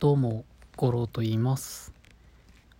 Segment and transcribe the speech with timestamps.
[0.00, 0.44] どうも、
[0.76, 1.92] 五郎と言います。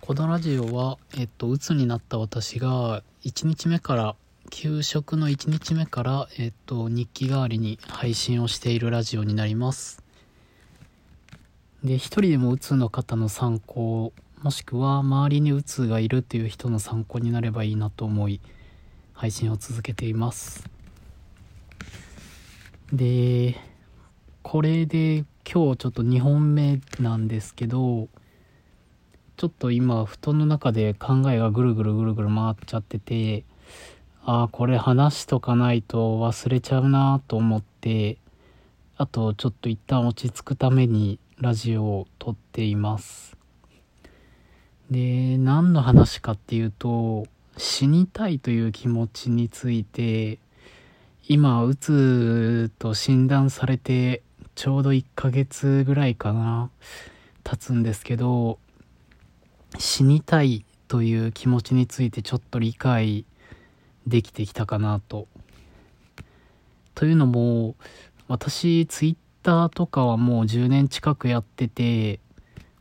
[0.00, 4.16] このラジオは、えっと、鬱になった私が、1日目から、
[4.50, 10.02] 給食の1日目から、えっと、日記代わりに配信をしているラジオになります。
[11.84, 14.12] で、一人でも鬱の方の参考、
[14.42, 18.40] もしくは周りに鬱がいるっていう人の参考になればいいなと思い、
[19.12, 20.68] 配信を続けています。
[22.92, 23.54] で、
[24.42, 28.08] これで今日ちょっと2本目なんですけど
[29.36, 33.44] ちょっと今布団の中で考えがぐるぐるぐるぐる回っちゃってて
[34.24, 38.16] ああこれ話しとかないと忘れちゃうなと思って
[38.96, 43.36] あとちょっと一旦落ち着くためにラジオを撮っています。
[44.90, 50.38] で何の話かっていうと死にたいという気持ちについて
[51.26, 54.22] 今うつと診断されて
[54.54, 56.70] ちょうど1ヶ月ぐらいかな
[57.42, 58.58] 経つんですけど
[59.78, 63.24] 死にたいという気持ちについてちょっと理解
[64.06, 65.26] できてきたかなと。
[66.94, 67.74] というのも
[68.28, 72.20] 私ツイッターとかはもう10年近くやってて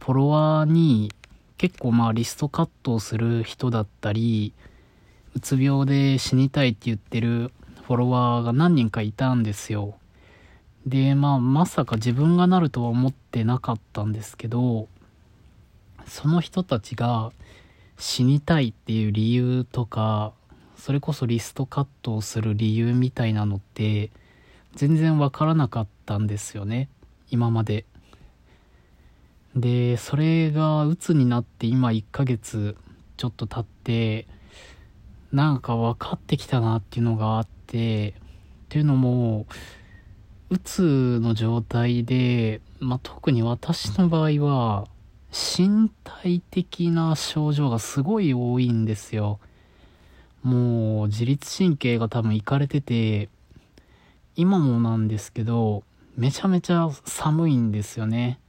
[0.00, 1.12] フォロワーに
[1.56, 4.52] 結構まあリストカットをする人だったり
[5.36, 7.52] うつ病で死にたいって言ってる
[7.86, 9.99] フォロワーが何人かいたんですよ。
[10.86, 14.88] で、まあ、まさか自分がなるとは思ってなかったんですけど、
[16.06, 17.32] その人たちが
[17.98, 20.32] 死にたいっていう理由とか、
[20.76, 24.10] それこそリストカットをする理由みたいなのって、
[24.74, 26.88] 全然わからなかったんですよね。
[27.30, 27.84] 今まで。
[29.54, 32.76] で、それが鬱になって今1ヶ月
[33.16, 34.26] ちょっと経って、
[35.32, 38.14] なんか分かってきたなっていうのがあって、っ
[38.70, 39.46] ていうのも、
[40.50, 44.88] うつの状態で、まあ、特に私の場合は、
[45.30, 49.38] 身体的な症状がすごい多いんですよ。
[50.42, 53.28] もう、自律神経が多分いかれてて、
[54.34, 55.84] 今もなんですけど、
[56.16, 58.40] めちゃめちゃ寒いんですよね。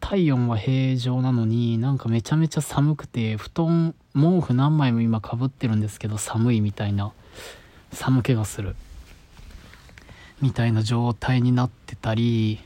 [0.00, 7.12] 体温は平常なのになんかめちゃめちゃ寒くて布団毛布何枚も今かぶってるんですけど寒いみたいな
[7.92, 8.76] 寒気がする
[10.40, 12.60] みたいな状態になってたり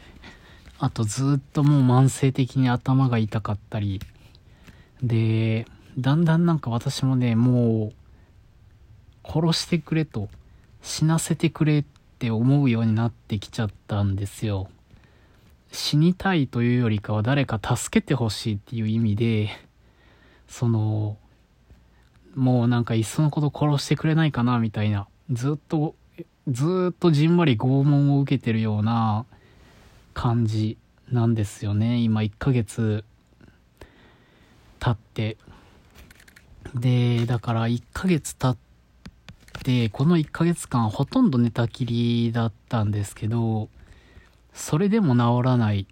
[0.78, 4.00] あとずっともう慢性的に頭が痛かったり。
[5.02, 5.66] で
[5.98, 10.28] だんだんなんか私もねもう殺してくれと
[10.82, 11.84] 死なせてくれっ
[12.18, 14.68] て思うようになってきちゃったんですよ。
[15.72, 19.50] 死にたいというよりかは誰か助けてほしいっていう意味で
[20.48, 21.16] その
[22.34, 25.94] もうなんかいっそのこと殺してくれないかなみたいなずっと
[26.48, 29.26] ずっとじんわり拷問を受けてるような
[30.14, 30.78] 感じ
[31.10, 31.98] なんですよね。
[31.98, 33.04] 今1ヶ月
[34.78, 35.36] 経って。
[36.74, 43.68] でだから1ヶ月経ってこの1ヶ月間ほとんど寝たきりだったんですけど
[44.54, 45.86] それでも治らない。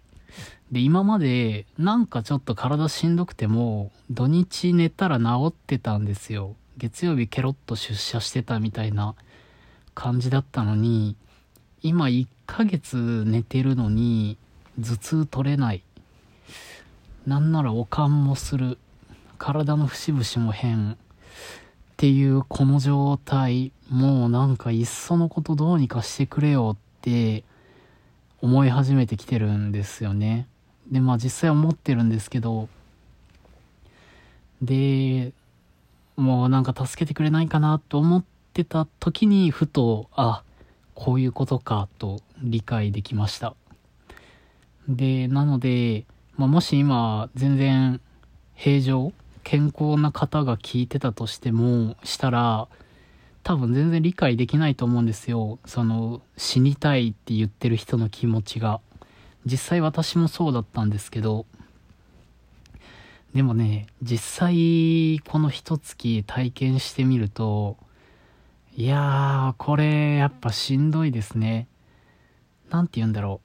[0.71, 6.55] で今までなんかちょっと体しんどくても土日寝たら治ってたんですよ。
[6.77, 9.15] 月曜日ケロッと出社してたみたいな
[9.99, 11.17] 感じだったのに
[11.81, 14.37] 今1ヶ月寝てるのに
[14.79, 15.83] 頭痛取れない。
[17.27, 18.77] なんならおかんもする。
[19.37, 20.93] 体の節々も変。
[20.93, 20.95] っ
[21.97, 23.73] ていうこの状態。
[23.89, 27.43] もうなんかいっそのことどうにかしてくれよって
[28.41, 30.47] 思い始めてきてるんですよね。
[30.89, 32.69] でまあ実際思ってるんですけど。
[34.61, 35.33] で
[36.15, 38.23] もうなんか助けてくれないかなと思っ
[38.63, 40.43] てた時にふとあ
[40.93, 43.55] こういうことかと理解できました。
[44.87, 46.05] でなので、
[46.35, 48.01] まあ、もし今全然
[48.55, 52.67] 平常健康な方が聞いてたとしてもしたら
[53.43, 55.59] 多分全然理解できないと思うんですよ。
[55.65, 58.81] その死にたいって言ってる人の気持ちが。
[59.45, 61.45] 実際私もそうだったんですけど。
[63.33, 67.77] でもね実際この一月体験してみると
[68.79, 71.67] いやーこれやっぱしんどいですね。
[72.69, 73.41] 何て言うんだろ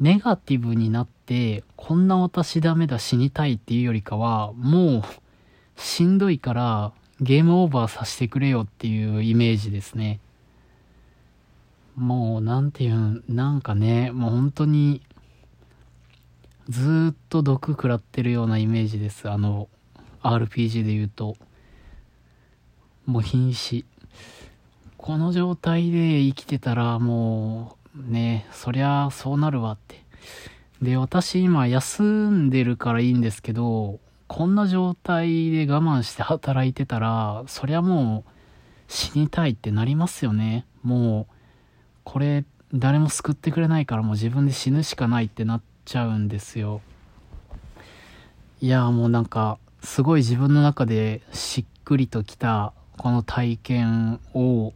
[0.00, 0.02] う。
[0.02, 5.02] ネガティブになってこんな私ダメだ死にたいっていうよりかはもう
[5.76, 10.20] しんどいからゲームオーバーさせてくれよっていうイメージですね。
[11.96, 15.02] もうなんていうんなんかねもう本当に
[16.70, 19.28] ずーっと毒食らってるようなイメージです。
[19.28, 19.68] あの
[20.22, 21.36] RPG で言うと。
[23.06, 23.84] もう瀕死
[24.96, 30.04] この状態で生きてたらもうねそりゃそうなるわって
[30.84, 38.30] で、私今休んでるからいいんですけど、こんな状態で我慢して働いてたら、そりゃもう
[38.88, 40.66] 死にたいってなりますよね。
[40.82, 41.34] もう、
[42.04, 46.82] これ誰も救ってくれないからもう自分で死ぬしかないってなっちゃうんですよ。
[48.60, 54.72] いや、もうなんか、すごい自分の中でしっくりときたこの体験を、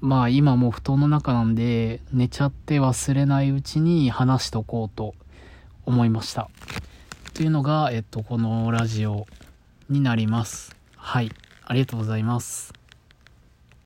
[0.00, 5.14] まあ今もう布団の中なんで寝ちゃって忘れないうちに話しとこうと
[5.84, 6.50] 思いました。
[7.34, 9.26] というのが、えっと、このラジオ
[9.90, 10.74] になります。
[10.96, 11.30] はい。
[11.64, 12.85] ありがとうございます。